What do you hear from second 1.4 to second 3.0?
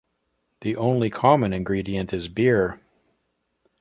ingredient is beer.